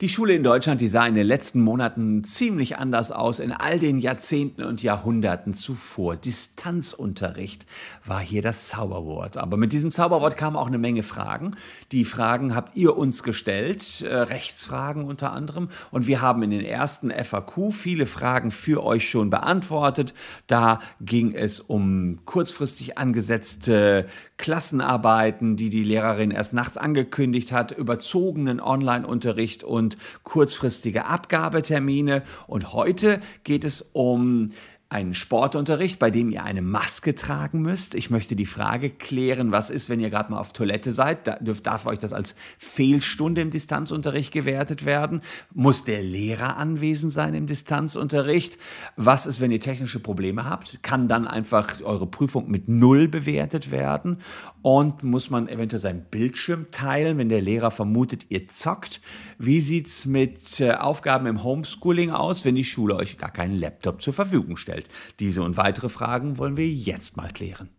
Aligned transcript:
Die 0.00 0.08
Schule 0.08 0.32
in 0.32 0.42
Deutschland, 0.42 0.80
die 0.80 0.88
sah 0.88 1.04
in 1.04 1.12
den 1.12 1.26
letzten 1.26 1.60
Monaten 1.60 2.24
ziemlich 2.24 2.78
anders 2.78 3.10
aus 3.10 3.38
in 3.38 3.52
all 3.52 3.78
den 3.78 3.98
Jahrzehnten 3.98 4.62
und 4.62 4.82
Jahrhunderten 4.82 5.52
zuvor. 5.52 6.16
Distanzunterricht 6.16 7.66
war 8.06 8.20
hier 8.20 8.40
das 8.40 8.68
Zauberwort. 8.68 9.36
Aber 9.36 9.58
mit 9.58 9.74
diesem 9.74 9.90
Zauberwort 9.90 10.38
kamen 10.38 10.56
auch 10.56 10.68
eine 10.68 10.78
Menge 10.78 11.02
Fragen. 11.02 11.54
Die 11.92 12.06
Fragen 12.06 12.54
habt 12.54 12.78
ihr 12.78 12.96
uns 12.96 13.22
gestellt, 13.22 14.00
äh, 14.00 14.14
Rechtsfragen 14.14 15.04
unter 15.04 15.34
anderem. 15.34 15.68
Und 15.90 16.06
wir 16.06 16.22
haben 16.22 16.42
in 16.42 16.50
den 16.50 16.64
ersten 16.64 17.10
FAQ 17.10 17.70
viele 17.70 18.06
Fragen 18.06 18.52
für 18.52 18.82
euch 18.82 19.06
schon 19.06 19.28
beantwortet. 19.28 20.14
Da 20.46 20.80
ging 21.02 21.34
es 21.34 21.60
um 21.60 22.20
kurzfristig 22.24 22.96
angesetzte 22.96 24.06
Klassenarbeiten, 24.38 25.56
die 25.56 25.68
die 25.68 25.84
Lehrerin 25.84 26.30
erst 26.30 26.54
nachts 26.54 26.78
angekündigt 26.78 27.52
hat, 27.52 27.72
überzogenen 27.72 28.60
Online-Unterricht 28.60 29.62
und 29.62 29.89
und 29.90 29.96
kurzfristige 30.22 31.06
Abgabetermine. 31.06 32.22
Und 32.46 32.72
heute 32.72 33.20
geht 33.44 33.64
es 33.64 33.82
um 33.92 34.52
einen 34.90 35.14
Sportunterricht, 35.14 36.00
bei 36.00 36.10
dem 36.10 36.30
ihr 36.30 36.42
eine 36.42 36.62
Maske 36.62 37.14
tragen 37.14 37.62
müsst. 37.62 37.94
Ich 37.94 38.10
möchte 38.10 38.34
die 38.34 38.44
Frage 38.44 38.90
klären, 38.90 39.52
was 39.52 39.70
ist, 39.70 39.88
wenn 39.88 40.00
ihr 40.00 40.10
gerade 40.10 40.32
mal 40.32 40.40
auf 40.40 40.52
Toilette 40.52 40.90
seid? 40.90 41.28
Da 41.28 41.36
dürft, 41.36 41.68
darf 41.68 41.86
euch 41.86 42.00
das 42.00 42.12
als 42.12 42.34
Fehlstunde 42.58 43.40
im 43.40 43.50
Distanzunterricht 43.50 44.32
gewertet 44.32 44.84
werden? 44.84 45.20
Muss 45.54 45.84
der 45.84 46.02
Lehrer 46.02 46.56
anwesend 46.56 47.12
sein 47.12 47.34
im 47.34 47.46
Distanzunterricht? 47.46 48.58
Was 48.96 49.26
ist, 49.26 49.40
wenn 49.40 49.52
ihr 49.52 49.60
technische 49.60 50.00
Probleme 50.00 50.44
habt? 50.44 50.82
Kann 50.82 51.06
dann 51.06 51.28
einfach 51.28 51.80
eure 51.82 52.08
Prüfung 52.08 52.50
mit 52.50 52.68
Null 52.68 53.06
bewertet 53.06 53.70
werden? 53.70 54.16
Und 54.62 55.04
muss 55.04 55.30
man 55.30 55.46
eventuell 55.46 55.80
seinen 55.80 56.02
Bildschirm 56.02 56.66
teilen, 56.72 57.16
wenn 57.16 57.28
der 57.28 57.42
Lehrer 57.42 57.70
vermutet, 57.70 58.26
ihr 58.28 58.48
zockt? 58.48 59.00
Wie 59.38 59.60
sieht 59.60 59.86
es 59.86 60.04
mit 60.04 60.58
äh, 60.58 60.72
Aufgaben 60.72 61.26
im 61.26 61.44
Homeschooling 61.44 62.10
aus, 62.10 62.44
wenn 62.44 62.56
die 62.56 62.64
Schule 62.64 62.96
euch 62.96 63.18
gar 63.18 63.30
keinen 63.30 63.56
Laptop 63.56 64.02
zur 64.02 64.12
Verfügung 64.12 64.56
stellt? 64.56 64.79
Diese 65.18 65.42
und 65.42 65.56
weitere 65.56 65.88
Fragen 65.88 66.38
wollen 66.38 66.56
wir 66.56 66.68
jetzt 66.68 67.16
mal 67.16 67.30
klären. 67.32 67.70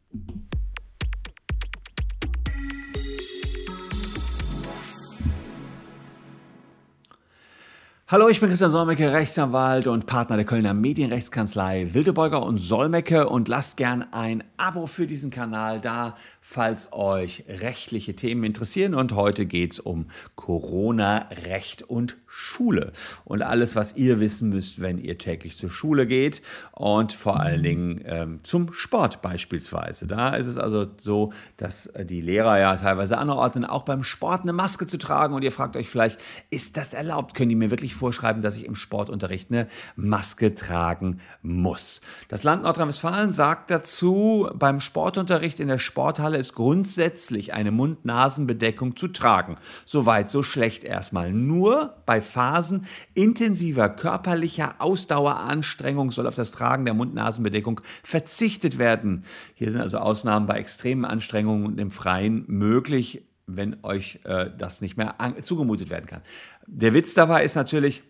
Hallo, 8.12 8.28
ich 8.28 8.42
bin 8.42 8.50
Christian 8.50 8.72
Solmecke, 8.72 9.14
Rechtsanwalt 9.14 9.88
und 9.88 10.06
Partner 10.06 10.36
der 10.36 10.44
Kölner 10.44 10.74
Medienrechtskanzlei 10.74 11.94
Wildebeuger 11.94 12.44
und 12.44 12.58
Solmecke 12.58 13.30
und 13.30 13.48
lasst 13.48 13.78
gern 13.78 14.06
ein 14.12 14.44
Abo 14.58 14.86
für 14.86 15.08
diesen 15.08 15.32
Kanal 15.32 15.80
da, 15.80 16.18
falls 16.42 16.92
euch 16.92 17.46
rechtliche 17.48 18.14
Themen 18.14 18.44
interessieren. 18.44 18.96
Und 18.96 19.16
heute 19.16 19.46
geht 19.46 19.72
es 19.72 19.80
um 19.80 20.08
Corona, 20.36 21.30
Recht 21.46 21.84
und 21.84 22.18
Schule 22.28 22.94
und 23.26 23.42
alles, 23.42 23.76
was 23.76 23.96
ihr 23.96 24.20
wissen 24.20 24.50
müsst, 24.50 24.82
wenn 24.82 24.98
ihr 24.98 25.18
täglich 25.18 25.58
zur 25.58 25.70
Schule 25.70 26.08
geht 26.08 26.42
und 26.72 27.12
vor 27.14 27.40
allen 27.40 27.62
Dingen 27.62 28.02
ähm, 28.06 28.40
zum 28.44 28.74
Sport 28.74 29.22
beispielsweise. 29.22 30.08
Da 30.08 30.36
ist 30.36 30.48
es 30.48 30.58
also 30.58 30.88
so, 30.98 31.32
dass 31.58 31.88
äh, 31.88 32.06
die 32.06 32.22
Lehrer 32.22 32.58
ja 32.58 32.76
teilweise 32.78 33.18
anordnen, 33.18 33.66
auch 33.66 33.84
beim 33.84 34.04
Sport 34.04 34.44
eine 34.44 34.54
Maske 34.54 34.88
zu 34.88 34.98
tragen 34.98 35.34
und 35.34 35.44
ihr 35.44 35.52
fragt 35.52 35.76
euch 35.76 35.90
vielleicht, 35.90 36.20
ist 36.50 36.78
das 36.78 36.94
erlaubt? 36.94 37.36
Können 37.36 37.50
die 37.50 37.56
mir 37.56 37.70
wirklich 37.70 37.96
vorschreiben, 38.02 38.42
dass 38.42 38.56
ich 38.56 38.66
im 38.66 38.74
Sportunterricht 38.74 39.52
eine 39.52 39.68
Maske 39.96 40.56
tragen 40.56 41.20
muss? 41.44 42.02
Das 42.30 42.42
Land 42.42 42.64
Nordrhein-Westfalen 42.64 43.32
sagt 43.32 43.70
dazu, 43.70 44.50
beim 44.56 44.80
Sportunterricht 44.80 45.60
in 45.60 45.68
der 45.68 45.78
Sporthalle 45.78 46.40
ist 46.40 46.56
grundsätzlich 46.56 47.54
eine 47.54 47.72
Mund-Nasen-Bedeckung 47.72 48.96
zu 48.96 49.08
tragen. 49.08 49.58
Soweit, 49.86 50.32
so 50.32 50.42
schlecht 50.42 50.84
erstmal. 50.84 51.32
Nur 51.32 51.94
bei 52.08 52.22
Phasen 52.22 52.88
intensiver 53.14 53.88
körperlicher 53.90 54.76
Ausdaueranstrengung 54.80 56.12
soll 56.12 56.26
auf 56.26 56.36
das 56.36 56.50
Tragen 56.50 56.86
der 56.86 56.96
Mund-Nasen-Bedeckung 56.96 57.82
verzichtet 58.04 58.80
werden. 58.80 59.26
Hier 59.54 59.72
sind 59.72 59.82
also 59.82 60.00
Ausnahmen 60.00 60.48
bei 60.48 60.58
extremen 60.58 61.06
Anstrengungen 61.06 61.68
und 61.68 61.80
im 61.80 61.92
Freien 61.92 62.46
möglich, 62.48 63.24
wenn 63.48 63.78
euch 63.84 64.20
äh, 64.24 64.50
das 64.58 64.82
nicht 64.82 64.98
mehr 64.98 65.16
zugemutet 65.42 65.90
werden 65.90 66.06
kann. 66.06 66.22
Der 66.68 66.94
Witz 66.94 67.14
dabei 67.14 67.44
ist 67.44 67.56
natürlich, 67.56 68.04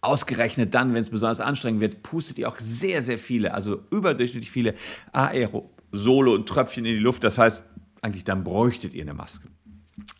Ausgerechnet 0.00 0.74
dann, 0.74 0.94
wenn 0.94 1.00
es 1.00 1.10
besonders 1.10 1.40
anstrengend 1.40 1.80
wird, 1.80 2.04
pustet 2.04 2.38
ihr 2.38 2.48
auch 2.48 2.58
sehr, 2.58 3.02
sehr 3.02 3.18
viele, 3.18 3.52
also 3.52 3.82
überdurchschnittlich 3.90 4.50
viele 4.50 4.74
Aerosole 5.12 6.30
und 6.30 6.48
Tröpfchen 6.48 6.84
in 6.84 6.94
die 6.94 7.00
Luft. 7.00 7.24
Das 7.24 7.36
heißt, 7.36 7.64
eigentlich 8.00 8.22
dann 8.22 8.44
bräuchtet 8.44 8.94
ihr 8.94 9.02
eine 9.02 9.14
Maske. 9.14 9.48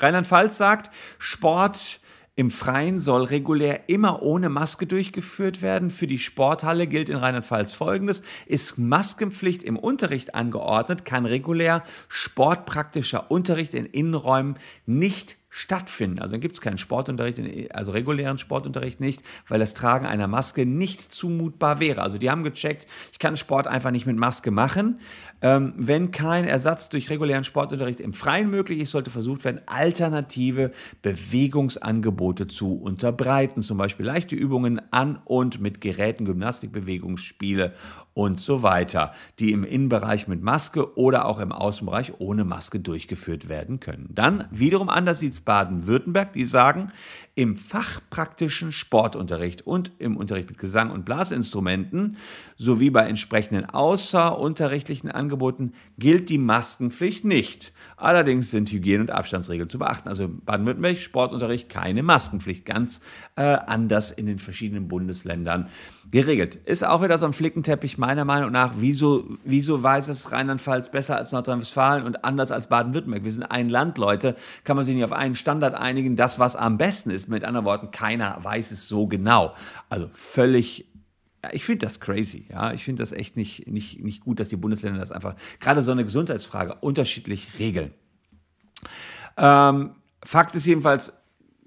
Rheinland-Pfalz 0.00 0.58
sagt, 0.58 0.92
Sport 1.20 2.00
im 2.38 2.52
Freien 2.52 3.00
soll 3.00 3.24
regulär 3.24 3.88
immer 3.88 4.22
ohne 4.22 4.48
Maske 4.48 4.86
durchgeführt 4.86 5.60
werden. 5.60 5.90
Für 5.90 6.06
die 6.06 6.20
Sporthalle 6.20 6.86
gilt 6.86 7.08
in 7.08 7.16
Rheinland-Pfalz 7.16 7.72
Folgendes. 7.72 8.22
Ist 8.46 8.78
Maskenpflicht 8.78 9.64
im 9.64 9.76
Unterricht 9.76 10.36
angeordnet, 10.36 11.04
kann 11.04 11.26
regulär 11.26 11.82
sportpraktischer 12.06 13.28
Unterricht 13.32 13.74
in 13.74 13.86
Innenräumen 13.86 14.54
nicht 14.86 15.37
stattfinden. 15.50 16.18
Also 16.18 16.32
dann 16.32 16.40
gibt 16.40 16.54
es 16.54 16.60
keinen 16.60 16.78
Sportunterricht, 16.78 17.74
also 17.74 17.92
regulären 17.92 18.38
Sportunterricht 18.38 19.00
nicht, 19.00 19.22
weil 19.48 19.58
das 19.58 19.74
Tragen 19.74 20.06
einer 20.06 20.28
Maske 20.28 20.66
nicht 20.66 21.12
zumutbar 21.12 21.80
wäre. 21.80 22.02
Also 22.02 22.18
die 22.18 22.30
haben 22.30 22.44
gecheckt, 22.44 22.86
ich 23.12 23.18
kann 23.18 23.36
Sport 23.36 23.66
einfach 23.66 23.90
nicht 23.90 24.06
mit 24.06 24.16
Maske 24.16 24.50
machen. 24.50 25.00
Ähm, 25.40 25.72
wenn 25.76 26.10
kein 26.10 26.44
Ersatz 26.44 26.88
durch 26.88 27.10
regulären 27.10 27.44
Sportunterricht 27.44 28.00
im 28.00 28.12
Freien 28.12 28.50
möglich 28.50 28.80
ist, 28.80 28.90
sollte 28.90 29.10
versucht 29.10 29.44
werden, 29.44 29.60
alternative 29.66 30.72
Bewegungsangebote 31.02 32.48
zu 32.48 32.74
unterbreiten. 32.74 33.62
Zum 33.62 33.78
Beispiel 33.78 34.04
leichte 34.04 34.34
Übungen 34.34 34.80
an 34.90 35.20
und 35.24 35.60
mit 35.60 35.80
Geräten, 35.80 36.24
Gymnastikbewegungsspiele 36.24 37.72
und 38.14 38.40
so 38.40 38.64
weiter, 38.64 39.12
die 39.38 39.52
im 39.52 39.62
Innenbereich 39.62 40.26
mit 40.26 40.42
Maske 40.42 40.98
oder 40.98 41.26
auch 41.26 41.38
im 41.38 41.52
Außenbereich 41.52 42.14
ohne 42.18 42.42
Maske 42.42 42.80
durchgeführt 42.80 43.48
werden 43.48 43.78
können. 43.78 44.08
Dann 44.10 44.48
wiederum 44.50 44.88
anders 44.88 45.20
sieht 45.20 45.37
es 45.38 45.44
Baden-Württemberg, 45.44 46.32
die 46.32 46.44
sagen, 46.44 46.92
im 47.38 47.56
fachpraktischen 47.56 48.72
Sportunterricht 48.72 49.64
und 49.64 49.92
im 49.98 50.16
Unterricht 50.16 50.48
mit 50.48 50.58
Gesang 50.58 50.90
und 50.90 51.04
Blasinstrumenten 51.04 52.16
sowie 52.56 52.90
bei 52.90 53.02
entsprechenden 53.02 53.64
außerunterrichtlichen 53.64 55.08
Angeboten 55.08 55.72
gilt 55.98 56.30
die 56.30 56.38
Maskenpflicht 56.38 57.24
nicht. 57.24 57.72
Allerdings 57.96 58.50
sind 58.50 58.72
Hygiene- 58.72 59.02
und 59.02 59.10
Abstandsregeln 59.12 59.68
zu 59.68 59.78
beachten. 59.78 60.08
Also 60.08 60.28
Baden-Württemberg, 60.28 60.98
Sportunterricht, 60.98 61.68
keine 61.68 62.02
Maskenpflicht. 62.02 62.64
Ganz 62.64 63.00
äh, 63.36 63.42
anders 63.42 64.10
in 64.10 64.26
den 64.26 64.40
verschiedenen 64.40 64.88
Bundesländern 64.88 65.68
geregelt. 66.10 66.56
Ist 66.64 66.84
auch 66.84 67.02
wieder 67.04 67.18
so 67.18 67.26
ein 67.26 67.32
Flickenteppich 67.32 67.98
meiner 67.98 68.24
Meinung 68.24 68.50
nach. 68.50 68.74
Wieso, 68.78 69.28
wieso 69.44 69.80
weiß 69.80 70.08
es 70.08 70.32
Rheinland-Pfalz 70.32 70.90
besser 70.90 71.16
als 71.16 71.30
Nordrhein-Westfalen 71.30 72.04
und 72.04 72.24
anders 72.24 72.50
als 72.50 72.66
Baden-Württemberg? 72.66 73.22
Wir 73.22 73.32
sind 73.32 73.44
ein 73.44 73.68
Land, 73.68 73.98
Leute. 73.98 74.34
Kann 74.64 74.74
man 74.74 74.84
sich 74.84 74.96
nicht 74.96 75.04
auf 75.04 75.12
einen 75.28 75.36
Standard 75.36 75.74
einigen? 75.74 76.16
Das, 76.16 76.38
was 76.38 76.56
am 76.56 76.78
besten 76.78 77.10
ist, 77.10 77.28
mit 77.28 77.44
anderen 77.44 77.66
Worten, 77.66 77.90
keiner 77.90 78.38
weiß 78.42 78.70
es 78.70 78.88
so 78.88 79.06
genau. 79.06 79.54
Also 79.88 80.10
völlig 80.14 80.88
ich 81.52 81.64
finde 81.64 81.86
das 81.86 82.00
crazy, 82.00 82.46
ja. 82.50 82.72
Ich 82.72 82.84
finde 82.84 83.02
das 83.02 83.12
echt 83.12 83.36
nicht, 83.36 83.68
nicht, 83.68 84.02
nicht 84.02 84.24
gut, 84.24 84.40
dass 84.40 84.48
die 84.48 84.56
Bundesländer 84.56 84.98
das 84.98 85.12
einfach, 85.12 85.36
gerade 85.60 85.82
so 85.82 85.92
eine 85.92 86.04
Gesundheitsfrage, 86.04 86.76
unterschiedlich 86.80 87.58
regeln. 87.58 87.92
Ähm, 89.36 89.92
Fakt 90.24 90.56
ist 90.56 90.66
jedenfalls, 90.66 91.12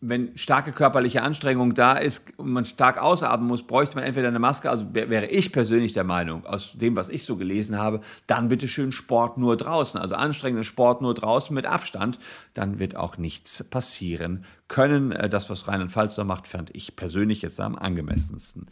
wenn 0.01 0.35
starke 0.35 0.72
körperliche 0.72 1.22
Anstrengung 1.22 1.75
da 1.75 1.94
ist 1.94 2.34
und 2.38 2.51
man 2.51 2.66
stark 2.66 2.97
ausatmen 3.00 3.47
muss, 3.47 3.62
bräuchte 3.62 3.95
man 3.95 4.03
entweder 4.03 4.29
eine 4.29 4.39
Maske, 4.39 4.69
also 4.69 4.85
wäre 4.94 5.28
ich 5.28 5.51
persönlich 5.51 5.94
der 5.94 6.03
Meinung, 6.03 6.44
aus 6.45 6.73
dem, 6.73 6.95
was 6.95 7.07
ich 7.09 7.23
so 7.23 7.38
gelesen 7.38 7.78
habe, 7.78 8.01
dann 8.25 8.50
bitte 8.50 8.67
schön 8.67 8.91
Sport 8.91 9.38
nur 9.38 9.56
draußen, 9.57 10.01
also 10.01 10.16
anstrengenden 10.16 10.63
Sport 10.63 11.03
nur 11.03 11.13
draußen 11.13 11.53
mit 11.53 11.67
Abstand, 11.67 12.17
dann 12.56 12.79
wird 12.79 12.95
auch 12.95 13.17
nichts 13.17 13.63
passieren 13.63 14.44
können. 14.67 15.11
Äh, 15.11 15.29
das, 15.29 15.51
was 15.51 15.67
Rheinland-Pfalz 15.67 16.16
da 16.16 16.23
macht, 16.23 16.47
fand 16.47 16.75
ich 16.75 16.96
persönlich 16.96 17.43
jetzt 17.43 17.59
am 17.59 17.75
angemessensten. 17.75 18.67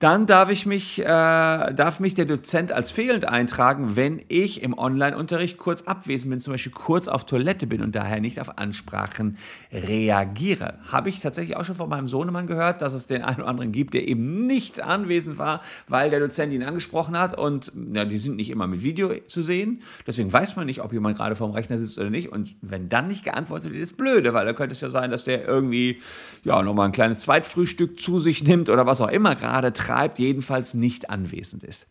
Dann 0.00 0.24
darf 0.24 0.48
ich 0.48 0.64
mich, 0.64 0.98
äh, 0.98 1.04
darf 1.04 2.00
mich 2.00 2.14
der 2.14 2.24
Dozent 2.24 2.72
als 2.72 2.90
fehlend 2.90 3.28
eintragen, 3.28 3.96
wenn 3.96 4.22
ich 4.28 4.62
im 4.62 4.72
Online-Unterricht 4.72 5.58
kurz 5.58 5.82
abwesend 5.82 6.30
bin, 6.30 6.40
zum 6.40 6.54
Beispiel 6.54 6.72
kurz 6.72 7.06
auf 7.06 7.26
Toilette 7.26 7.66
bin 7.66 7.82
und 7.82 7.94
daher 7.94 8.18
nicht 8.22 8.40
auf 8.40 8.56
Ansprachen 8.56 9.36
reagiere. 9.70 10.78
Habe 10.90 11.10
ich 11.10 11.20
tatsächlich 11.20 11.58
auch 11.58 11.66
schon 11.66 11.74
von 11.74 11.90
meinem 11.90 12.08
Sohnemann 12.08 12.46
gehört, 12.46 12.80
dass 12.80 12.94
es 12.94 13.04
den 13.04 13.20
einen 13.20 13.42
oder 13.42 13.48
anderen 13.48 13.72
gibt, 13.72 13.92
der 13.92 14.08
eben 14.08 14.46
nicht 14.46 14.80
anwesend 14.80 15.36
war, 15.36 15.60
weil 15.86 16.08
der 16.08 16.20
Dozent 16.20 16.54
ihn 16.54 16.62
angesprochen 16.62 17.18
hat 17.18 17.36
und 17.36 17.70
ja, 17.92 18.06
die 18.06 18.16
sind 18.16 18.36
nicht 18.36 18.48
immer 18.48 18.66
mit 18.66 18.82
Video 18.82 19.12
zu 19.28 19.42
sehen. 19.42 19.82
Deswegen 20.06 20.32
weiß 20.32 20.56
man 20.56 20.64
nicht, 20.64 20.80
ob 20.80 20.94
jemand 20.94 21.18
gerade 21.18 21.36
vorm 21.36 21.50
Rechner 21.50 21.76
sitzt 21.76 21.98
oder 21.98 22.08
nicht. 22.08 22.32
Und 22.32 22.56
wenn 22.62 22.88
dann 22.88 23.08
nicht 23.08 23.22
geantwortet 23.22 23.72
wird, 23.72 23.82
ist 23.82 23.98
blöde, 23.98 24.32
weil 24.32 24.46
da 24.46 24.54
könnte 24.54 24.72
es 24.72 24.80
ja 24.80 24.88
sein, 24.88 25.10
dass 25.10 25.24
der 25.24 25.46
irgendwie 25.46 26.00
ja 26.42 26.62
nochmal 26.62 26.86
ein 26.86 26.92
kleines 26.92 27.18
Zweitfrühstück 27.20 28.00
zu 28.00 28.18
sich 28.18 28.42
nimmt 28.42 28.70
oder 28.70 28.86
was 28.86 29.02
auch 29.02 29.10
immer 29.10 29.34
gerade 29.34 29.74
treibt, 29.90 30.18
jedenfalls 30.18 30.74
nicht 30.74 31.10
anwesend 31.10 31.64
ist. 31.64 31.86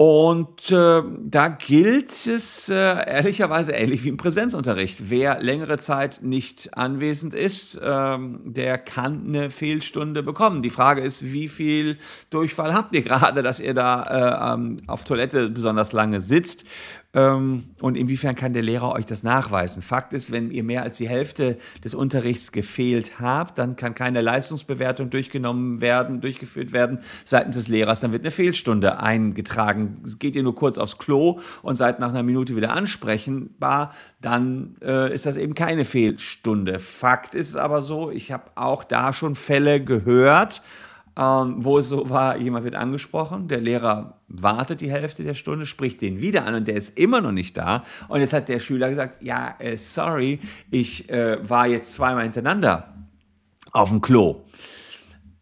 Und 0.00 0.70
äh, 0.70 1.02
da 1.24 1.48
gilt 1.48 2.12
es 2.28 2.68
äh, 2.68 2.74
ehrlicherweise 2.74 3.72
ähnlich 3.72 4.04
wie 4.04 4.10
im 4.10 4.16
Präsenzunterricht. 4.16 5.10
Wer 5.10 5.42
längere 5.42 5.78
Zeit 5.78 6.20
nicht 6.22 6.76
anwesend 6.78 7.34
ist, 7.34 7.80
ähm, 7.82 8.38
der 8.44 8.78
kann 8.78 9.26
eine 9.26 9.50
Fehlstunde 9.50 10.22
bekommen. 10.22 10.62
Die 10.62 10.70
Frage 10.70 11.00
ist, 11.00 11.24
wie 11.24 11.48
viel 11.48 11.98
Durchfall 12.30 12.74
habt 12.74 12.94
ihr 12.94 13.02
gerade, 13.02 13.42
dass 13.42 13.58
ihr 13.58 13.74
da 13.74 14.52
äh, 14.52 14.54
ähm, 14.54 14.82
auf 14.86 15.02
Toilette 15.02 15.50
besonders 15.50 15.90
lange 15.90 16.20
sitzt? 16.20 16.64
Ähm, 17.14 17.64
und 17.80 17.96
inwiefern 17.96 18.34
kann 18.34 18.52
der 18.52 18.62
Lehrer 18.62 18.92
euch 18.92 19.06
das 19.06 19.22
nachweisen? 19.22 19.82
Fakt 19.82 20.12
ist, 20.12 20.30
wenn 20.30 20.50
ihr 20.50 20.62
mehr 20.62 20.82
als 20.82 20.98
die 20.98 21.08
Hälfte 21.08 21.56
des 21.82 21.94
Unterrichts 21.94 22.52
gefehlt 22.52 23.18
habt, 23.18 23.56
dann 23.56 23.76
kann 23.76 23.94
keine 23.94 24.20
Leistungsbewertung 24.20 25.08
durchgenommen 25.08 25.80
werden, 25.80 26.20
durchgeführt 26.20 26.72
werden 26.72 26.98
seitens 27.24 27.56
des 27.56 27.68
Lehrers. 27.68 28.00
Dann 28.00 28.12
wird 28.12 28.24
eine 28.24 28.30
Fehlstunde 28.30 29.00
eingetragen. 29.00 30.02
Geht 30.18 30.36
ihr 30.36 30.42
nur 30.42 30.54
kurz 30.54 30.76
aufs 30.76 30.98
Klo 30.98 31.40
und 31.62 31.76
seid 31.76 31.98
nach 31.98 32.10
einer 32.10 32.22
Minute 32.22 32.56
wieder 32.56 32.72
ansprechenbar, 32.72 33.94
dann 34.20 34.76
äh, 34.82 35.14
ist 35.14 35.24
das 35.24 35.38
eben 35.38 35.54
keine 35.54 35.86
Fehlstunde. 35.86 36.78
Fakt 36.78 37.34
ist 37.34 37.56
aber 37.56 37.80
so, 37.80 38.10
ich 38.10 38.32
habe 38.32 38.50
auch 38.54 38.84
da 38.84 39.14
schon 39.14 39.34
Fälle 39.34 39.82
gehört, 39.82 40.62
ähm, 41.18 41.56
wo 41.58 41.78
es 41.78 41.88
so 41.88 42.08
war, 42.08 42.36
jemand 42.36 42.64
wird 42.64 42.76
angesprochen, 42.76 43.48
der 43.48 43.60
Lehrer 43.60 44.20
wartet 44.28 44.80
die 44.80 44.90
Hälfte 44.90 45.24
der 45.24 45.34
Stunde, 45.34 45.66
spricht 45.66 46.00
den 46.00 46.20
wieder 46.20 46.46
an 46.46 46.54
und 46.54 46.68
der 46.68 46.76
ist 46.76 46.96
immer 46.96 47.20
noch 47.20 47.32
nicht 47.32 47.56
da. 47.56 47.82
Und 48.06 48.20
jetzt 48.20 48.32
hat 48.32 48.48
der 48.48 48.60
Schüler 48.60 48.88
gesagt, 48.88 49.22
ja, 49.22 49.56
äh, 49.58 49.76
sorry, 49.76 50.38
ich 50.70 51.10
äh, 51.10 51.38
war 51.48 51.66
jetzt 51.66 51.92
zweimal 51.92 52.22
hintereinander 52.22 52.94
auf 53.72 53.88
dem 53.88 54.00
Klo. 54.00 54.44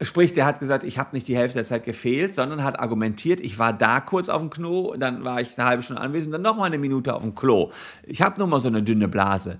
Sprich, 0.02 0.34
der 0.34 0.44
hat 0.44 0.60
gesagt, 0.60 0.84
ich 0.84 0.98
habe 0.98 1.14
nicht 1.14 1.28
die 1.28 1.36
Hälfte 1.36 1.58
der 1.58 1.64
Zeit 1.64 1.84
gefehlt, 1.84 2.34
sondern 2.34 2.64
hat 2.64 2.80
argumentiert, 2.80 3.40
ich 3.40 3.58
war 3.58 3.72
da 3.72 4.00
kurz 4.00 4.28
auf 4.28 4.40
dem 4.40 4.50
Klo, 4.50 4.94
dann 4.98 5.24
war 5.24 5.40
ich 5.40 5.58
eine 5.58 5.66
halbe 5.66 5.82
Stunde 5.82 6.02
anwesend, 6.02 6.34
dann 6.34 6.42
noch 6.42 6.56
mal 6.56 6.64
eine 6.64 6.78
Minute 6.78 7.14
auf 7.14 7.22
dem 7.22 7.34
Klo. 7.34 7.70
Ich 8.02 8.20
habe 8.20 8.38
nur 8.38 8.46
mal 8.46 8.60
so 8.60 8.68
eine 8.68 8.82
dünne 8.82 9.08
Blase 9.08 9.58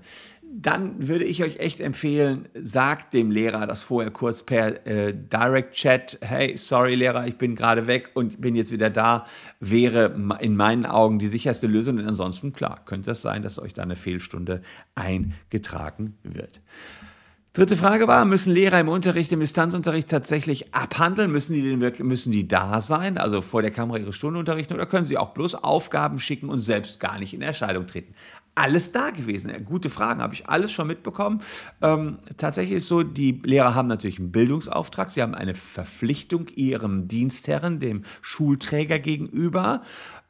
dann 0.59 1.07
würde 1.07 1.25
ich 1.25 1.43
euch 1.43 1.57
echt 1.57 1.79
empfehlen, 1.79 2.47
sagt 2.55 3.13
dem 3.13 3.31
Lehrer 3.31 3.67
das 3.67 3.83
vorher 3.83 4.11
kurz 4.11 4.43
per 4.43 4.85
äh, 4.87 5.13
Direct 5.13 5.73
Chat, 5.73 6.17
hey, 6.21 6.57
sorry 6.57 6.95
Lehrer, 6.95 7.27
ich 7.27 7.37
bin 7.37 7.55
gerade 7.55 7.87
weg 7.87 8.11
und 8.13 8.41
bin 8.41 8.55
jetzt 8.55 8.71
wieder 8.71 8.89
da, 8.89 9.25
wäre 9.59 10.15
in 10.39 10.55
meinen 10.55 10.85
Augen 10.85 11.19
die 11.19 11.27
sicherste 11.27 11.67
Lösung. 11.67 11.97
Denn 11.97 12.07
ansonsten, 12.07 12.53
klar, 12.53 12.81
könnte 12.85 13.11
es 13.11 13.21
sein, 13.21 13.41
dass 13.41 13.59
euch 13.59 13.73
da 13.73 13.83
eine 13.83 13.95
Fehlstunde 13.95 14.61
eingetragen 14.95 16.17
wird. 16.23 16.61
Dritte 17.53 17.75
Frage 17.75 18.07
war, 18.07 18.23
müssen 18.25 18.53
Lehrer 18.53 18.79
im 18.79 18.87
Unterricht, 18.87 19.31
im 19.31 19.39
Distanzunterricht 19.39 20.09
tatsächlich 20.09 20.75
abhandeln? 20.75 21.31
Müssen 21.31 21.53
die, 21.53 21.63
denn 21.63 21.81
wirklich, 21.81 22.05
müssen 22.05 22.31
die 22.31 22.47
da 22.47 22.81
sein, 22.81 23.17
also 23.17 23.41
vor 23.41 23.63
der 23.63 23.71
Kamera 23.71 23.97
ihre 23.97 24.13
Stunde 24.13 24.39
unterrichten 24.39 24.75
oder 24.75 24.85
können 24.85 25.05
sie 25.05 25.17
auch 25.17 25.33
bloß 25.33 25.55
Aufgaben 25.55 26.19
schicken 26.19 26.49
und 26.49 26.59
selbst 26.59 26.99
gar 26.99 27.17
nicht 27.17 27.33
in 27.33 27.41
Erscheinung 27.41 27.87
treten? 27.87 28.13
Alles 28.57 28.91
da 28.91 29.11
gewesen. 29.11 29.51
Gute 29.65 29.89
Fragen, 29.89 30.21
habe 30.21 30.33
ich 30.33 30.49
alles 30.49 30.71
schon 30.71 30.87
mitbekommen. 30.87 31.41
Ähm, 31.81 32.17
tatsächlich 32.37 32.77
ist 32.77 32.87
so, 32.87 33.03
die 33.03 33.39
Lehrer 33.43 33.75
haben 33.75 33.87
natürlich 33.87 34.19
einen 34.19 34.31
Bildungsauftrag, 34.31 35.11
sie 35.11 35.21
haben 35.21 35.35
eine 35.35 35.55
Verpflichtung 35.55 36.47
ihrem 36.55 37.07
Dienstherren, 37.07 37.79
dem 37.79 38.03
Schulträger 38.21 38.99
gegenüber. 38.99 39.83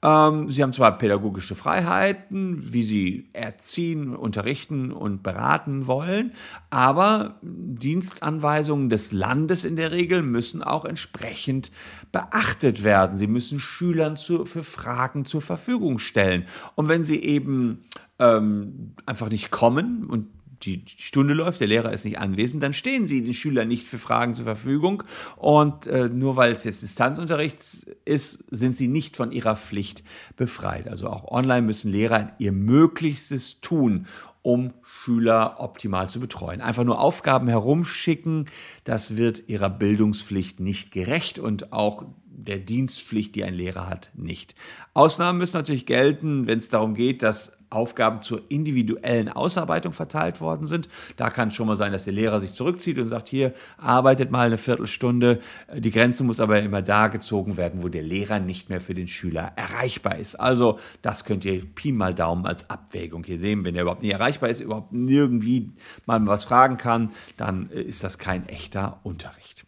Ähm, 0.03 0.51
sie 0.51 0.61
haben 0.61 0.73
zwar 0.73 0.97
pädagogische 0.97 1.55
Freiheiten, 1.55 2.71
wie 2.71 2.83
sie 2.83 3.29
erziehen, 3.33 4.15
unterrichten 4.15 4.91
und 4.91 5.23
beraten 5.23 5.87
wollen, 5.87 6.33
aber 6.69 7.39
Dienstanweisungen 7.41 8.89
des 8.89 9.11
Landes 9.11 9.63
in 9.63 9.75
der 9.75 9.91
Regel 9.91 10.21
müssen 10.21 10.61
auch 10.61 10.85
entsprechend 10.85 11.71
beachtet 12.11 12.83
werden. 12.83 13.17
Sie 13.17 13.27
müssen 13.27 13.59
Schülern 13.59 14.15
zu, 14.17 14.45
für 14.45 14.63
Fragen 14.63 15.25
zur 15.25 15.41
Verfügung 15.41 15.97
stellen. 15.97 16.45
Und 16.75 16.89
wenn 16.89 17.03
sie 17.03 17.23
eben 17.23 17.85
ähm, 18.19 18.93
einfach 19.05 19.29
nicht 19.29 19.51
kommen 19.51 20.05
und 20.05 20.27
die 20.63 20.83
Stunde 20.87 21.33
läuft, 21.33 21.59
der 21.59 21.67
Lehrer 21.67 21.93
ist 21.93 22.05
nicht 22.05 22.19
anwesend, 22.19 22.63
dann 22.63 22.73
stehen 22.73 23.07
sie 23.07 23.23
den 23.23 23.33
Schülern 23.33 23.67
nicht 23.67 23.85
für 23.85 23.97
Fragen 23.97 24.33
zur 24.33 24.45
Verfügung. 24.45 25.03
Und 25.35 25.87
äh, 25.87 26.09
nur 26.09 26.35
weil 26.35 26.51
es 26.51 26.63
jetzt 26.63 26.81
Distanzunterricht 26.83 27.59
ist, 28.05 28.43
sind 28.49 28.75
sie 28.75 28.87
nicht 28.87 29.17
von 29.17 29.31
ihrer 29.31 29.55
Pflicht 29.55 30.03
befreit. 30.35 30.87
Also 30.87 31.07
auch 31.09 31.31
online 31.31 31.61
müssen 31.61 31.91
Lehrer 31.91 32.31
ihr 32.39 32.51
Möglichstes 32.51 33.61
tun, 33.61 34.07
um 34.41 34.73
Schüler 34.81 35.55
optimal 35.59 36.09
zu 36.09 36.19
betreuen. 36.19 36.61
Einfach 36.61 36.85
nur 36.85 37.01
Aufgaben 37.01 37.47
herumschicken, 37.47 38.45
das 38.83 39.17
wird 39.17 39.49
ihrer 39.49 39.69
Bildungspflicht 39.69 40.59
nicht 40.59 40.91
gerecht 40.91 41.37
und 41.37 41.73
auch 41.73 42.05
der 42.37 42.59
Dienstpflicht, 42.59 43.35
die 43.35 43.43
ein 43.43 43.53
Lehrer 43.53 43.89
hat, 43.89 44.11
nicht. 44.13 44.55
Ausnahmen 44.93 45.39
müssen 45.39 45.57
natürlich 45.57 45.85
gelten, 45.85 46.47
wenn 46.47 46.59
es 46.59 46.69
darum 46.69 46.93
geht, 46.93 47.23
dass 47.23 47.57
Aufgaben 47.69 48.21
zur 48.21 48.43
individuellen 48.49 49.27
Ausarbeitung 49.27 49.91
verteilt 49.91 50.39
worden 50.39 50.67
sind. 50.67 50.87
Da 51.17 51.29
kann 51.29 51.49
es 51.49 51.53
schon 51.53 51.67
mal 51.67 51.75
sein, 51.75 51.91
dass 51.91 52.05
der 52.05 52.13
Lehrer 52.13 52.39
sich 52.39 52.53
zurückzieht 52.53 52.97
und 52.97 53.09
sagt, 53.09 53.27
hier 53.27 53.53
arbeitet 53.77 54.31
mal 54.31 54.47
eine 54.47 54.57
Viertelstunde. 54.57 55.41
Die 55.75 55.91
Grenze 55.91 56.23
muss 56.23 56.39
aber 56.39 56.61
immer 56.61 56.81
da 56.81 57.07
gezogen 57.07 57.57
werden, 57.57 57.83
wo 57.83 57.89
der 57.89 58.03
Lehrer 58.03 58.39
nicht 58.39 58.69
mehr 58.69 58.79
für 58.79 58.93
den 58.93 59.07
Schüler 59.07 59.51
erreichbar 59.57 60.17
ist. 60.17 60.35
Also 60.35 60.79
das 61.01 61.25
könnt 61.25 61.43
ihr 61.43 61.65
Pi 61.65 61.91
mal 61.91 62.13
Daumen 62.13 62.45
als 62.45 62.69
Abwägung 62.69 63.25
hier 63.25 63.39
sehen. 63.39 63.65
Wenn 63.65 63.75
er 63.75 63.81
überhaupt 63.81 64.01
nicht 64.01 64.13
erreichbar 64.13 64.49
ist, 64.49 64.61
überhaupt 64.61 64.93
nirgendwie 64.93 65.71
mal 66.05 66.25
was 66.25 66.45
fragen 66.45 66.77
kann, 66.77 67.11
dann 67.35 67.69
ist 67.69 68.03
das 68.03 68.17
kein 68.17 68.47
echter 68.47 69.01
Unterricht. 69.03 69.66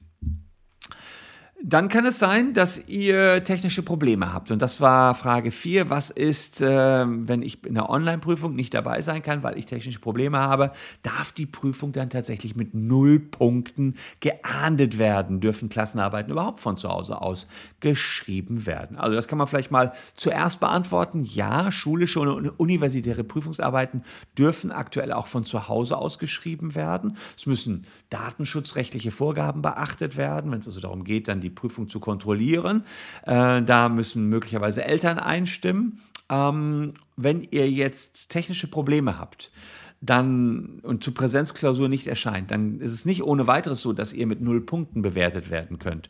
Dann 1.61 1.89
kann 1.89 2.05
es 2.05 2.19
sein, 2.19 2.53
dass 2.53 2.87
ihr 2.87 3.43
technische 3.43 3.83
Probleme 3.83 4.33
habt. 4.33 4.49
Und 4.49 4.61
das 4.61 4.79
war 4.79 5.13
Frage 5.13 5.51
4. 5.51 5.89
Was 5.89 6.09
ist, 6.09 6.61
äh, 6.61 7.05
wenn 7.05 7.41
ich 7.41 7.65
in 7.65 7.73
der 7.73 7.89
Online-Prüfung 7.89 8.55
nicht 8.55 8.73
dabei 8.73 9.01
sein 9.01 9.21
kann, 9.21 9.43
weil 9.43 9.57
ich 9.57 9.65
technische 9.65 9.99
Probleme 9.99 10.37
habe? 10.39 10.71
Darf 11.03 11.33
die 11.33 11.45
Prüfung 11.45 11.91
dann 11.91 12.09
tatsächlich 12.09 12.55
mit 12.55 12.73
null 12.73 13.19
Punkten 13.19 13.95
geahndet 14.21 14.97
werden? 14.99 15.41
Dürfen 15.41 15.67
Klassenarbeiten 15.67 16.31
überhaupt 16.31 16.61
von 16.61 16.77
zu 16.77 16.87
Hause 16.87 17.21
aus 17.21 17.45
geschrieben 17.81 18.65
werden? 18.65 18.97
Also 18.97 19.15
das 19.15 19.27
kann 19.27 19.37
man 19.37 19.47
vielleicht 19.47 19.69
mal 19.69 19.91
zuerst 20.13 20.61
beantworten. 20.61 21.25
Ja, 21.25 21.73
schulische 21.73 22.21
und 22.21 22.57
universitäre 22.57 23.25
Prüfungsarbeiten 23.25 24.03
dürfen 24.37 24.71
aktuell 24.71 25.11
auch 25.11 25.27
von 25.27 25.43
zu 25.43 25.67
Hause 25.67 25.97
aus 25.97 26.19
geschrieben 26.19 26.73
werden. 26.73 27.17
Es 27.37 27.47
müssen 27.47 27.85
datenschutzrechtliche 28.09 29.11
Vorgaben 29.11 29.61
beachtet 29.61 30.15
werden, 30.15 30.51
wenn 30.51 30.59
es 30.59 30.67
also 30.67 30.79
darum 30.79 31.03
geht, 31.03 31.27
dann 31.27 31.41
die 31.41 31.48
die 31.49 31.55
Prüfung 31.55 31.87
zu 31.87 31.99
kontrollieren. 31.99 32.83
Äh, 33.25 33.61
da 33.61 33.89
müssen 33.89 34.29
möglicherweise 34.29 34.83
Eltern 34.85 35.19
einstimmen. 35.19 35.99
Ähm, 36.29 36.93
wenn 37.17 37.47
ihr 37.51 37.69
jetzt 37.69 38.29
technische 38.29 38.67
Probleme 38.67 39.17
habt, 39.17 39.51
dann 40.01 40.79
und 40.83 41.03
zu 41.03 41.11
Präsenzklausur 41.11 41.89
nicht 41.89 42.07
erscheint, 42.07 42.51
dann 42.51 42.79
ist 42.79 42.93
es 42.93 43.05
nicht 43.05 43.23
ohne 43.23 43.47
weiteres 43.47 43.81
so, 43.81 43.91
dass 43.91 44.13
ihr 44.13 44.27
mit 44.27 44.39
null 44.39 44.61
Punkten 44.61 45.01
bewertet 45.01 45.49
werden 45.49 45.77
könnt. 45.77 46.09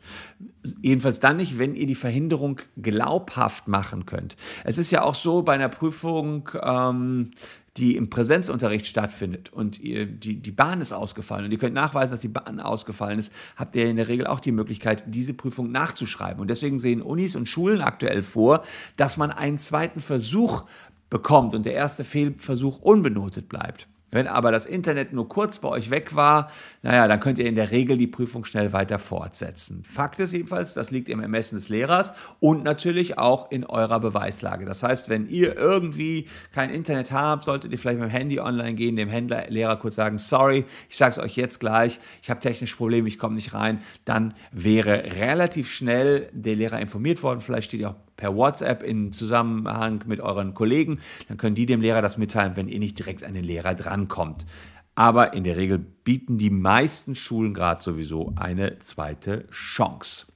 Jedenfalls 0.80 1.18
dann 1.18 1.38
nicht, 1.38 1.58
wenn 1.58 1.74
ihr 1.74 1.86
die 1.86 1.96
Verhinderung 1.96 2.60
glaubhaft 2.80 3.66
machen 3.66 4.06
könnt. 4.06 4.36
Es 4.62 4.78
ist 4.78 4.92
ja 4.92 5.02
auch 5.02 5.16
so 5.16 5.42
bei 5.42 5.54
einer 5.54 5.68
Prüfung, 5.68 6.48
ähm, 6.62 7.32
die 7.80 7.96
im 7.96 8.10
Präsenzunterricht 8.10 8.86
stattfindet 8.86 9.52
und 9.52 9.80
ihr, 9.80 10.04
die, 10.04 10.36
die 10.36 10.50
Bahn 10.50 10.80
ist 10.80 10.92
ausgefallen 10.92 11.46
und 11.46 11.50
ihr 11.50 11.58
könnt 11.58 11.74
nachweisen, 11.74 12.12
dass 12.12 12.20
die 12.20 12.28
Bahn 12.28 12.60
ausgefallen 12.60 13.18
ist, 13.18 13.32
habt 13.56 13.74
ihr 13.74 13.86
in 13.86 13.96
der 13.96 14.08
Regel 14.08 14.26
auch 14.26 14.40
die 14.40 14.52
Möglichkeit, 14.52 15.04
diese 15.06 15.32
Prüfung 15.32 15.72
nachzuschreiben. 15.72 16.40
Und 16.40 16.48
deswegen 16.48 16.78
sehen 16.78 17.00
Unis 17.00 17.36
und 17.36 17.48
Schulen 17.48 17.80
aktuell 17.80 18.22
vor, 18.22 18.62
dass 18.96 19.16
man 19.16 19.30
einen 19.30 19.58
zweiten 19.58 20.00
Versuch 20.00 20.62
bekommt 21.08 21.54
und 21.54 21.64
der 21.64 21.74
erste 21.74 22.04
Fehlversuch 22.04 22.78
unbenotet 22.80 23.48
bleibt. 23.48 23.88
Wenn 24.10 24.26
aber 24.26 24.50
das 24.52 24.66
Internet 24.66 25.12
nur 25.12 25.28
kurz 25.28 25.58
bei 25.58 25.68
euch 25.68 25.90
weg 25.90 26.14
war, 26.14 26.50
naja, 26.82 27.06
dann 27.06 27.20
könnt 27.20 27.38
ihr 27.38 27.46
in 27.46 27.54
der 27.54 27.70
Regel 27.70 27.96
die 27.96 28.06
Prüfung 28.06 28.44
schnell 28.44 28.72
weiter 28.72 28.98
fortsetzen. 28.98 29.84
Fakt 29.84 30.18
ist 30.20 30.32
jedenfalls, 30.32 30.74
das 30.74 30.90
liegt 30.90 31.08
im 31.08 31.20
Ermessen 31.20 31.56
des 31.56 31.68
Lehrers 31.68 32.12
und 32.40 32.64
natürlich 32.64 33.18
auch 33.18 33.50
in 33.50 33.64
eurer 33.64 34.00
Beweislage. 34.00 34.64
Das 34.64 34.82
heißt, 34.82 35.08
wenn 35.08 35.28
ihr 35.28 35.56
irgendwie 35.56 36.28
kein 36.52 36.70
Internet 36.70 37.12
habt, 37.12 37.44
solltet 37.44 37.72
ihr 37.72 37.78
vielleicht 37.78 38.00
mit 38.00 38.08
dem 38.08 38.12
Handy 38.12 38.40
online 38.40 38.74
gehen, 38.74 38.96
dem 38.96 39.08
Händler, 39.08 39.48
Lehrer 39.48 39.76
kurz 39.76 39.94
sagen, 39.94 40.18
sorry, 40.18 40.64
ich 40.88 40.96
sage 40.96 41.12
es 41.12 41.18
euch 41.18 41.36
jetzt 41.36 41.60
gleich, 41.60 42.00
ich 42.22 42.30
habe 42.30 42.40
technische 42.40 42.76
Probleme, 42.76 43.08
ich 43.08 43.18
komme 43.18 43.36
nicht 43.36 43.54
rein. 43.54 43.80
Dann 44.04 44.34
wäre 44.52 45.04
relativ 45.16 45.70
schnell 45.70 46.28
der 46.32 46.56
Lehrer 46.56 46.80
informiert 46.80 47.22
worden. 47.22 47.40
Vielleicht 47.40 47.68
steht 47.68 47.80
ihr 47.80 47.90
auch 47.90 48.09
per 48.20 48.36
WhatsApp 48.36 48.84
in 48.84 49.12
Zusammenhang 49.12 50.04
mit 50.06 50.20
euren 50.20 50.54
Kollegen. 50.54 51.00
Dann 51.26 51.38
können 51.38 51.56
die 51.56 51.66
dem 51.66 51.80
Lehrer 51.80 52.02
das 52.02 52.18
mitteilen, 52.18 52.54
wenn 52.54 52.68
ihr 52.68 52.78
nicht 52.78 52.98
direkt 52.98 53.24
an 53.24 53.34
den 53.34 53.44
Lehrer 53.44 53.74
drankommt. 53.74 54.46
Aber 54.94 55.32
in 55.32 55.42
der 55.42 55.56
Regel 55.56 55.78
bieten 55.78 56.38
die 56.38 56.50
meisten 56.50 57.14
Schulen 57.14 57.54
gerade 57.54 57.82
sowieso 57.82 58.32
eine 58.36 58.78
zweite 58.78 59.48
Chance. 59.50 60.26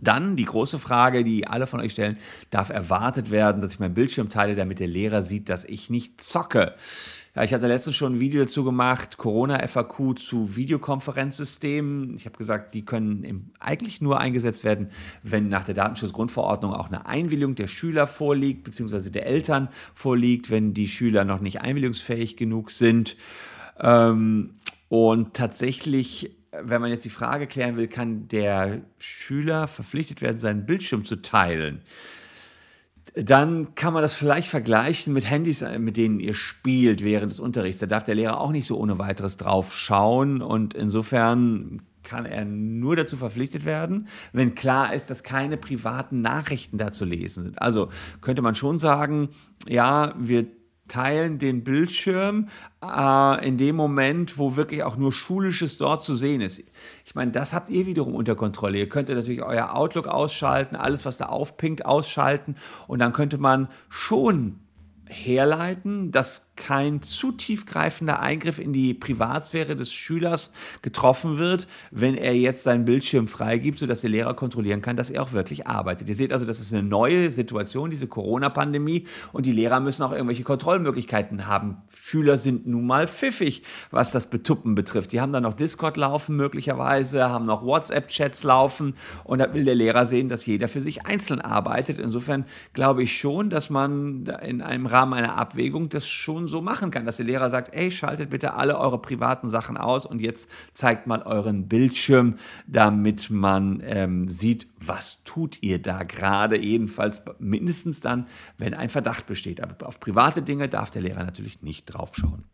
Dann 0.00 0.36
die 0.36 0.44
große 0.44 0.78
Frage, 0.78 1.24
die 1.24 1.46
alle 1.48 1.66
von 1.66 1.80
euch 1.80 1.92
stellen, 1.92 2.18
darf 2.50 2.68
erwartet 2.68 3.30
werden, 3.30 3.60
dass 3.60 3.72
ich 3.72 3.80
meinen 3.80 3.94
Bildschirm 3.94 4.28
teile, 4.28 4.54
damit 4.54 4.78
der 4.78 4.86
Lehrer 4.86 5.22
sieht, 5.22 5.48
dass 5.48 5.64
ich 5.64 5.90
nicht 5.90 6.20
zocke. 6.20 6.74
Ja, 7.38 7.44
ich 7.44 7.54
hatte 7.54 7.68
letztens 7.68 7.94
schon 7.94 8.14
ein 8.14 8.18
Video 8.18 8.40
dazu 8.40 8.64
gemacht, 8.64 9.16
Corona-FAQ 9.16 10.18
zu 10.18 10.56
Videokonferenzsystemen. 10.56 12.16
Ich 12.16 12.26
habe 12.26 12.36
gesagt, 12.36 12.74
die 12.74 12.84
können 12.84 13.22
im, 13.22 13.52
eigentlich 13.60 14.00
nur 14.00 14.18
eingesetzt 14.18 14.64
werden, 14.64 14.88
wenn 15.22 15.48
nach 15.48 15.64
der 15.64 15.76
Datenschutzgrundverordnung 15.76 16.72
auch 16.72 16.88
eine 16.88 17.06
Einwilligung 17.06 17.54
der 17.54 17.68
Schüler 17.68 18.08
vorliegt, 18.08 18.64
beziehungsweise 18.64 19.12
der 19.12 19.26
Eltern 19.26 19.68
vorliegt, 19.94 20.50
wenn 20.50 20.74
die 20.74 20.88
Schüler 20.88 21.24
noch 21.24 21.38
nicht 21.38 21.60
einwilligungsfähig 21.60 22.36
genug 22.36 22.72
sind. 22.72 23.16
Ähm, 23.78 24.54
und 24.88 25.34
tatsächlich 25.34 26.32
wenn 26.50 26.80
man 26.80 26.90
jetzt 26.90 27.04
die 27.04 27.10
Frage 27.10 27.46
klären 27.46 27.76
will, 27.76 27.86
kann 27.86 28.26
der 28.26 28.80
Schüler 28.98 29.68
verpflichtet 29.68 30.22
werden, 30.22 30.40
seinen 30.40 30.66
Bildschirm 30.66 31.04
zu 31.04 31.16
teilen? 31.16 31.82
Dann 33.14 33.74
kann 33.74 33.92
man 33.92 34.02
das 34.02 34.14
vielleicht 34.14 34.48
vergleichen 34.48 35.12
mit 35.12 35.28
Handys, 35.28 35.62
äh, 35.62 35.78
mit 35.78 35.96
denen 35.96 36.20
ihr 36.20 36.34
spielt 36.34 37.02
während 37.02 37.32
des 37.32 37.40
Unterrichts. 37.40 37.80
Da 37.80 37.86
darf 37.86 38.04
der 38.04 38.14
Lehrer 38.14 38.40
auch 38.40 38.52
nicht 38.52 38.66
so 38.66 38.78
ohne 38.78 38.98
weiteres 38.98 39.36
drauf 39.36 39.74
schauen 39.74 40.42
und 40.42 40.74
insofern 40.74 41.82
kann 42.02 42.24
er 42.24 42.44
nur 42.44 42.96
dazu 42.96 43.16
verpflichtet 43.16 43.66
werden, 43.66 44.08
wenn 44.32 44.54
klar 44.54 44.94
ist, 44.94 45.10
dass 45.10 45.22
keine 45.22 45.58
privaten 45.58 46.22
Nachrichten 46.22 46.78
da 46.78 46.90
zu 46.90 47.04
lesen 47.04 47.44
sind. 47.44 47.60
Also 47.60 47.90
könnte 48.22 48.40
man 48.40 48.54
schon 48.54 48.78
sagen, 48.78 49.28
ja, 49.66 50.14
wir 50.18 50.46
teilen 50.88 51.38
den 51.38 51.64
Bildschirm 51.64 52.48
äh, 52.82 53.46
in 53.46 53.56
dem 53.56 53.76
Moment, 53.76 54.38
wo 54.38 54.56
wirklich 54.56 54.82
auch 54.82 54.96
nur 54.96 55.12
Schulisches 55.12 55.78
dort 55.78 56.02
zu 56.02 56.14
sehen 56.14 56.40
ist. 56.40 56.62
Ich 57.04 57.14
meine, 57.14 57.30
das 57.30 57.52
habt 57.52 57.70
ihr 57.70 57.86
wiederum 57.86 58.14
unter 58.14 58.34
Kontrolle. 58.34 58.78
Ihr 58.78 58.88
könnt 58.88 59.08
natürlich 59.08 59.42
euer 59.42 59.74
Outlook 59.74 60.06
ausschalten, 60.06 60.76
alles, 60.76 61.04
was 61.04 61.16
da 61.16 61.26
aufpinkt, 61.26 61.86
ausschalten 61.86 62.56
und 62.86 62.98
dann 62.98 63.12
könnte 63.12 63.38
man 63.38 63.68
schon 63.88 64.60
herleiten, 65.06 66.12
dass 66.12 66.47
kein 66.58 67.00
zu 67.02 67.32
tiefgreifender 67.32 68.20
Eingriff 68.20 68.58
in 68.58 68.72
die 68.72 68.92
Privatsphäre 68.92 69.76
des 69.76 69.92
Schülers 69.92 70.52
getroffen 70.82 71.38
wird, 71.38 71.66
wenn 71.90 72.14
er 72.16 72.34
jetzt 72.34 72.64
seinen 72.64 72.84
Bildschirm 72.84 73.28
freigibt, 73.28 73.78
sodass 73.78 74.02
der 74.02 74.10
Lehrer 74.10 74.34
kontrollieren 74.34 74.82
kann, 74.82 74.96
dass 74.96 75.08
er 75.08 75.22
auch 75.22 75.32
wirklich 75.32 75.66
arbeitet. 75.66 76.08
Ihr 76.08 76.14
seht 76.14 76.32
also, 76.32 76.44
das 76.44 76.60
ist 76.60 76.74
eine 76.74 76.82
neue 76.82 77.30
Situation, 77.30 77.90
diese 77.90 78.08
Corona-Pandemie, 78.08 79.06
und 79.32 79.46
die 79.46 79.52
Lehrer 79.52 79.80
müssen 79.80 80.02
auch 80.02 80.12
irgendwelche 80.12 80.42
Kontrollmöglichkeiten 80.42 81.46
haben. 81.46 81.76
Schüler 81.94 82.36
sind 82.36 82.66
nun 82.66 82.86
mal 82.86 83.06
pfiffig, 83.06 83.62
was 83.90 84.10
das 84.10 84.28
Betuppen 84.28 84.74
betrifft. 84.74 85.12
Die 85.12 85.20
haben 85.20 85.32
dann 85.32 85.44
noch 85.44 85.54
Discord 85.54 85.96
laufen 85.96 86.36
möglicherweise, 86.36 87.30
haben 87.30 87.46
noch 87.46 87.64
WhatsApp-Chats 87.64 88.42
laufen 88.42 88.94
und 89.24 89.38
da 89.38 89.54
will 89.54 89.64
der 89.64 89.76
Lehrer 89.76 90.06
sehen, 90.06 90.28
dass 90.28 90.44
jeder 90.44 90.66
für 90.66 90.80
sich 90.80 91.06
einzeln 91.06 91.40
arbeitet. 91.40 91.98
Insofern 91.98 92.44
glaube 92.72 93.04
ich 93.04 93.16
schon, 93.16 93.48
dass 93.48 93.70
man 93.70 94.26
in 94.42 94.60
einem 94.60 94.86
Rahmen 94.86 95.14
einer 95.14 95.36
Abwägung 95.36 95.88
das 95.88 96.08
schon 96.08 96.47
so 96.48 96.60
machen 96.60 96.90
kann, 96.90 97.06
dass 97.06 97.18
der 97.18 97.26
Lehrer 97.26 97.50
sagt, 97.50 97.74
ey, 97.74 97.90
schaltet 97.90 98.30
bitte 98.30 98.54
alle 98.54 98.78
eure 98.78 99.00
privaten 99.00 99.48
Sachen 99.48 99.76
aus 99.76 100.04
und 100.06 100.20
jetzt 100.20 100.50
zeigt 100.74 101.06
mal 101.06 101.22
euren 101.22 101.68
Bildschirm, 101.68 102.36
damit 102.66 103.30
man 103.30 103.80
ähm, 103.84 104.28
sieht, 104.28 104.66
was 104.80 105.22
tut 105.24 105.62
ihr 105.62 105.80
da 105.80 106.02
gerade, 106.02 106.58
jedenfalls 106.58 107.22
mindestens 107.38 108.00
dann, 108.00 108.26
wenn 108.56 108.74
ein 108.74 108.90
Verdacht 108.90 109.26
besteht. 109.26 109.62
Aber 109.62 109.86
auf 109.86 110.00
private 110.00 110.42
Dinge 110.42 110.68
darf 110.68 110.90
der 110.90 111.02
Lehrer 111.02 111.24
natürlich 111.24 111.62
nicht 111.62 111.86
draufschauen. 111.86 112.44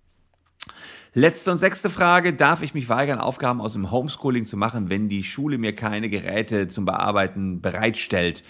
Letzte 1.17 1.53
und 1.53 1.59
sechste 1.59 1.91
Frage. 1.91 2.33
Darf 2.33 2.63
ich 2.63 2.75
mich 2.75 2.89
weigern, 2.89 3.21
Aufgaben 3.21 3.61
aus 3.61 3.75
dem 3.75 3.93
Homeschooling 3.93 4.47
zu 4.47 4.57
machen, 4.57 4.91
wenn 4.91 5.09
die 5.09 5.23
Schule 5.23 5.59
mir 5.59 5.73
keine 5.73 6.11
Geräte 6.11 6.67
zum 6.67 6.87
Bearbeiten 6.87 7.61
bereitstellt? 7.61 8.43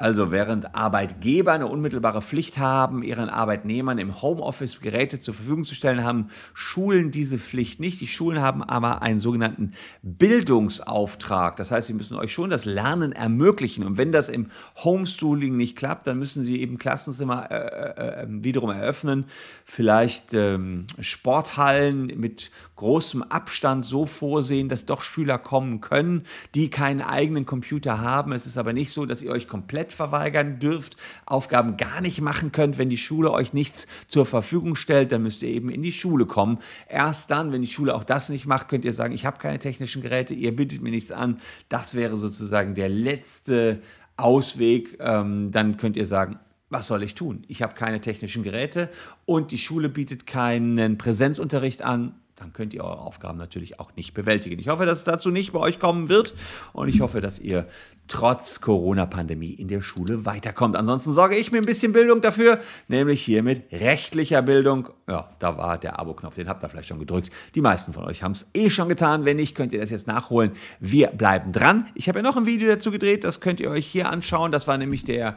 Also 0.00 0.30
während 0.30 0.74
Arbeitgeber 0.74 1.52
eine 1.52 1.66
unmittelbare 1.66 2.22
Pflicht 2.22 2.56
haben, 2.56 3.02
ihren 3.02 3.28
Arbeitnehmern 3.28 3.98
im 3.98 4.22
Homeoffice 4.22 4.80
Geräte 4.80 5.18
zur 5.18 5.34
Verfügung 5.34 5.64
zu 5.64 5.74
stellen, 5.74 6.04
haben 6.04 6.28
Schulen 6.54 7.10
diese 7.10 7.36
Pflicht 7.36 7.80
nicht. 7.80 8.00
Die 8.00 8.06
Schulen 8.06 8.40
haben 8.40 8.62
aber 8.62 9.02
einen 9.02 9.18
sogenannten 9.18 9.72
Bildungsauftrag. 10.02 11.56
Das 11.56 11.70
heißt, 11.70 11.88
sie 11.88 11.92
müssen 11.92 12.16
euch 12.16 12.32
schon 12.32 12.48
das 12.48 12.64
Lernen 12.64 13.12
ermöglichen. 13.12 13.84
Und 13.84 13.98
wenn 13.98 14.10
das 14.10 14.30
im 14.30 14.46
Homeschooling 14.82 15.54
nicht 15.54 15.76
klappt, 15.76 16.06
dann 16.06 16.18
müssen 16.18 16.44
sie 16.44 16.62
eben 16.62 16.78
Klassenzimmer 16.78 17.50
äh, 17.50 17.56
äh, 17.56 18.22
ähm, 18.22 18.42
wiederum 18.42 18.70
eröffnen, 18.70 19.26
vielleicht 19.66 20.32
ähm, 20.32 20.86
Sporthallen 20.98 22.06
mit 22.06 22.50
großem 22.76 23.22
Abstand 23.22 23.84
so 23.84 24.06
vorsehen, 24.06 24.70
dass 24.70 24.86
doch 24.86 25.02
Schüler 25.02 25.36
kommen 25.36 25.82
können, 25.82 26.22
die 26.54 26.70
keinen 26.70 27.02
eigenen 27.02 27.44
Computer 27.44 28.00
haben. 28.00 28.32
Es 28.32 28.46
ist 28.46 28.56
aber 28.56 28.72
nicht 28.72 28.90
so, 28.90 29.04
dass 29.04 29.20
ihr 29.20 29.30
euch 29.30 29.46
komplett 29.46 29.89
verweigern 29.92 30.58
dürft, 30.58 30.96
Aufgaben 31.26 31.76
gar 31.76 32.00
nicht 32.00 32.20
machen 32.20 32.52
könnt, 32.52 32.78
wenn 32.78 32.90
die 32.90 32.96
Schule 32.96 33.32
euch 33.32 33.52
nichts 33.52 33.86
zur 34.08 34.26
Verfügung 34.26 34.76
stellt, 34.76 35.12
dann 35.12 35.22
müsst 35.22 35.42
ihr 35.42 35.48
eben 35.48 35.70
in 35.70 35.82
die 35.82 35.92
Schule 35.92 36.26
kommen. 36.26 36.58
Erst 36.88 37.30
dann, 37.30 37.52
wenn 37.52 37.62
die 37.62 37.68
Schule 37.68 37.94
auch 37.94 38.04
das 38.04 38.28
nicht 38.28 38.46
macht, 38.46 38.68
könnt 38.68 38.84
ihr 38.84 38.92
sagen, 38.92 39.14
ich 39.14 39.26
habe 39.26 39.38
keine 39.38 39.58
technischen 39.58 40.02
Geräte, 40.02 40.34
ihr 40.34 40.54
bietet 40.54 40.82
mir 40.82 40.90
nichts 40.90 41.10
an. 41.10 41.38
Das 41.68 41.94
wäre 41.94 42.16
sozusagen 42.16 42.74
der 42.74 42.88
letzte 42.88 43.80
Ausweg. 44.16 44.98
Ähm, 45.00 45.50
dann 45.50 45.76
könnt 45.76 45.96
ihr 45.96 46.06
sagen, 46.06 46.38
was 46.68 46.86
soll 46.86 47.02
ich 47.02 47.14
tun? 47.14 47.42
Ich 47.48 47.62
habe 47.62 47.74
keine 47.74 48.00
technischen 48.00 48.42
Geräte 48.42 48.88
und 49.26 49.50
die 49.50 49.58
Schule 49.58 49.88
bietet 49.88 50.26
keinen 50.26 50.98
Präsenzunterricht 50.98 51.82
an 51.82 52.14
dann 52.40 52.54
könnt 52.54 52.72
ihr 52.72 52.82
eure 52.82 53.00
Aufgaben 53.00 53.36
natürlich 53.36 53.78
auch 53.78 53.94
nicht 53.96 54.14
bewältigen. 54.14 54.58
Ich 54.58 54.68
hoffe, 54.68 54.86
dass 54.86 55.00
es 55.00 55.04
dazu 55.04 55.30
nicht 55.30 55.52
bei 55.52 55.58
euch 55.58 55.78
kommen 55.78 56.08
wird 56.08 56.34
und 56.72 56.88
ich 56.88 57.00
hoffe, 57.00 57.20
dass 57.20 57.38
ihr 57.38 57.68
trotz 58.08 58.60
Corona-Pandemie 58.60 59.52
in 59.52 59.68
der 59.68 59.82
Schule 59.82 60.24
weiterkommt. 60.24 60.74
Ansonsten 60.74 61.12
sorge 61.12 61.36
ich 61.36 61.52
mir 61.52 61.58
ein 61.58 61.66
bisschen 61.66 61.92
Bildung 61.92 62.22
dafür, 62.22 62.58
nämlich 62.88 63.22
hier 63.22 63.42
mit 63.42 63.70
rechtlicher 63.70 64.40
Bildung. 64.42 64.88
Ja, 65.06 65.30
da 65.38 65.58
war 65.58 65.78
der 65.78 66.00
Abo-Knopf, 66.00 66.34
den 66.34 66.48
habt 66.48 66.64
ihr 66.64 66.68
vielleicht 66.68 66.88
schon 66.88 66.98
gedrückt. 66.98 67.30
Die 67.54 67.60
meisten 67.60 67.92
von 67.92 68.04
euch 68.04 68.22
haben 68.22 68.32
es 68.32 68.48
eh 68.54 68.70
schon 68.70 68.88
getan. 68.88 69.26
Wenn 69.26 69.36
nicht, 69.36 69.54
könnt 69.54 69.72
ihr 69.72 69.80
das 69.80 69.90
jetzt 69.90 70.06
nachholen. 70.06 70.52
Wir 70.80 71.08
bleiben 71.08 71.52
dran. 71.52 71.88
Ich 71.94 72.08
habe 72.08 72.18
ja 72.18 72.22
noch 72.22 72.36
ein 72.36 72.46
Video 72.46 72.68
dazu 72.68 72.90
gedreht, 72.90 73.22
das 73.22 73.40
könnt 73.40 73.60
ihr 73.60 73.70
euch 73.70 73.86
hier 73.86 74.08
anschauen. 74.10 74.50
Das 74.50 74.66
war 74.66 74.78
nämlich 74.78 75.04
der 75.04 75.36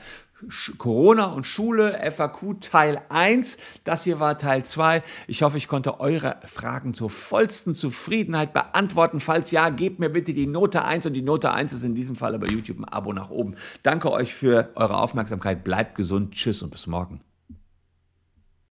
Corona 0.77 1.25
und 1.25 1.45
Schule 1.45 1.99
FAQ 2.11 2.59
Teil 2.59 3.01
1. 3.09 3.57
Das 3.83 4.03
hier 4.03 4.19
war 4.19 4.37
Teil 4.37 4.63
2. 4.63 5.01
Ich 5.27 5.43
hoffe, 5.43 5.57
ich 5.57 5.67
konnte 5.67 5.99
eure 5.99 6.37
Fragen 6.45 6.93
zur 6.93 7.09
vollsten 7.09 7.73
Zufriedenheit 7.73 8.53
beantworten. 8.53 9.19
Falls 9.19 9.51
ja, 9.51 9.69
gebt 9.69 9.99
mir 9.99 10.09
bitte 10.09 10.33
die 10.33 10.47
Note 10.47 10.83
1 10.83 11.05
und 11.05 11.13
die 11.13 11.21
Note 11.21 11.51
1 11.51 11.73
ist 11.73 11.83
in 11.83 11.95
diesem 11.95 12.15
Fall 12.15 12.37
bei 12.39 12.47
YouTube 12.47 12.79
ein 12.79 12.85
Abo 12.85 13.13
nach 13.13 13.29
oben. 13.29 13.55
Danke 13.83 14.11
euch 14.11 14.33
für 14.33 14.71
eure 14.75 14.99
Aufmerksamkeit. 14.99 15.63
Bleibt 15.63 15.95
gesund. 15.95 16.33
Tschüss 16.33 16.61
und 16.61 16.71
bis 16.71 16.87
morgen. 16.87 17.21